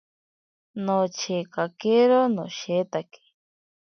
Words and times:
Nochekakero 0.85 2.19
noshetaki. 2.35 3.23